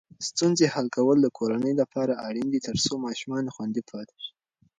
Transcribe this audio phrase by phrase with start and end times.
[0.27, 4.31] ستونزې حل کول د کورنۍ لپاره اړین دي ترڅو ماشومان خوندي پاتې شي.